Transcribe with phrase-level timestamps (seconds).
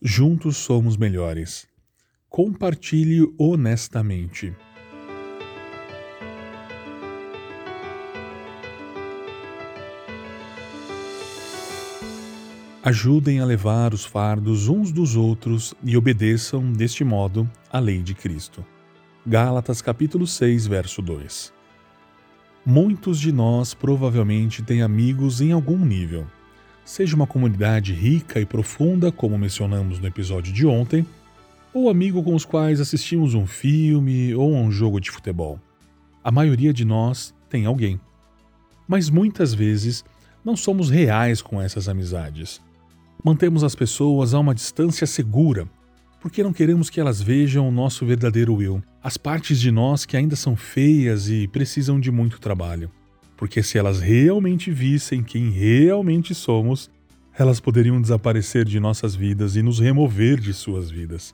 [0.00, 1.66] Juntos somos melhores.
[2.28, 4.54] Compartilhe honestamente.
[12.80, 18.14] Ajudem a levar os fardos uns dos outros e obedeçam, deste modo, à lei de
[18.14, 18.64] Cristo.
[19.26, 21.52] Gálatas capítulo 6, verso 2.
[22.64, 26.24] Muitos de nós provavelmente têm amigos em algum nível
[26.88, 31.04] seja uma comunidade rica e profunda, como mencionamos no episódio de ontem,
[31.74, 35.60] ou amigo com os quais assistimos um filme ou um jogo de futebol.
[36.24, 38.00] A maioria de nós tem alguém.
[38.88, 40.02] Mas muitas vezes
[40.42, 42.58] não somos reais com essas amizades.
[43.22, 45.68] Mantemos as pessoas a uma distância segura,
[46.22, 50.16] porque não queremos que elas vejam o nosso verdadeiro eu, as partes de nós que
[50.16, 52.90] ainda são feias e precisam de muito trabalho
[53.38, 56.90] porque se elas realmente vissem quem realmente somos,
[57.38, 61.32] elas poderiam desaparecer de nossas vidas e nos remover de suas vidas.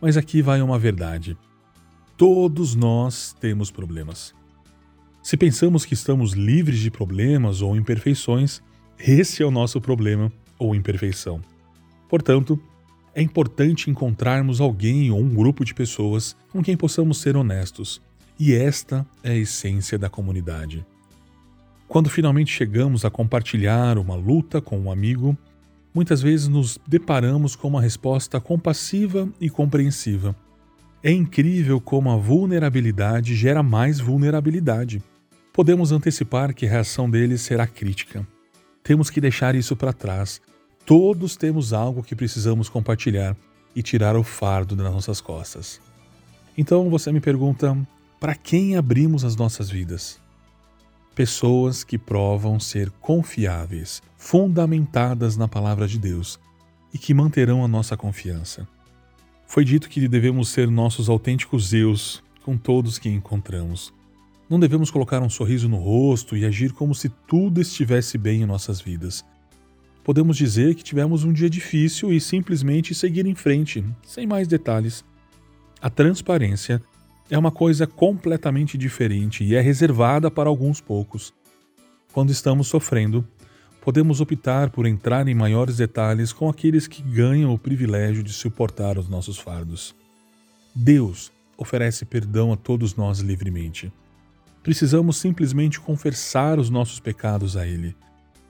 [0.00, 1.36] Mas aqui vai uma verdade.
[2.16, 4.32] Todos nós temos problemas.
[5.20, 8.62] Se pensamos que estamos livres de problemas ou imperfeições,
[8.96, 11.42] esse é o nosso problema ou imperfeição.
[12.08, 12.56] Portanto,
[13.12, 18.00] é importante encontrarmos alguém ou um grupo de pessoas com quem possamos ser honestos,
[18.38, 20.86] e esta é a essência da comunidade.
[21.88, 25.36] Quando finalmente chegamos a compartilhar uma luta com um amigo,
[25.94, 30.34] muitas vezes nos deparamos com uma resposta compassiva e compreensiva.
[31.02, 35.00] É incrível como a vulnerabilidade gera mais vulnerabilidade.
[35.52, 38.26] Podemos antecipar que a reação deles será crítica.
[38.82, 40.40] Temos que deixar isso para trás.
[40.84, 43.36] Todos temos algo que precisamos compartilhar
[43.74, 45.80] e tirar o fardo das nossas costas.
[46.58, 47.76] Então você me pergunta:
[48.18, 50.20] para quem abrimos as nossas vidas?
[51.16, 56.38] Pessoas que provam ser confiáveis, fundamentadas na palavra de Deus
[56.92, 58.68] e que manterão a nossa confiança.
[59.46, 63.94] Foi dito que devemos ser nossos autênticos eus com todos que encontramos.
[64.48, 68.46] Não devemos colocar um sorriso no rosto e agir como se tudo estivesse bem em
[68.46, 69.24] nossas vidas.
[70.04, 75.02] Podemos dizer que tivemos um dia difícil e simplesmente seguir em frente, sem mais detalhes.
[75.80, 76.82] A transparência
[77.30, 81.34] é uma coisa completamente diferente e é reservada para alguns poucos.
[82.12, 83.26] Quando estamos sofrendo,
[83.80, 88.98] podemos optar por entrar em maiores detalhes com aqueles que ganham o privilégio de suportar
[88.98, 89.94] os nossos fardos.
[90.74, 93.92] Deus oferece perdão a todos nós livremente.
[94.62, 97.94] Precisamos simplesmente confessar os nossos pecados a Ele.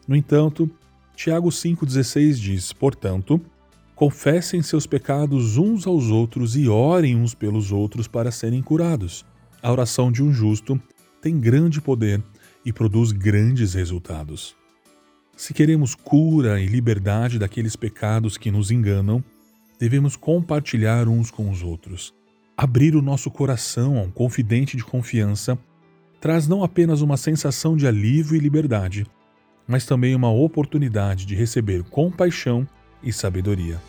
[0.08, 0.70] No entanto,
[1.14, 3.40] Tiago 5,16 diz: Portanto,
[3.96, 9.24] Confessem seus pecados uns aos outros e orem uns pelos outros para serem curados.
[9.62, 10.78] A oração de um justo
[11.22, 12.22] tem grande poder
[12.62, 14.54] e produz grandes resultados.
[15.34, 19.24] Se queremos cura e liberdade daqueles pecados que nos enganam,
[19.80, 22.14] devemos compartilhar uns com os outros.
[22.54, 25.58] Abrir o nosso coração a um confidente de confiança
[26.20, 29.06] traz não apenas uma sensação de alívio e liberdade,
[29.66, 32.68] mas também uma oportunidade de receber compaixão
[33.02, 33.80] e sabedoria.